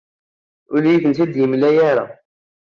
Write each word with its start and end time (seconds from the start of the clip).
Ur 0.73 0.81
iyi-ten-id-yemla 0.83 1.69
ara. 1.89 2.05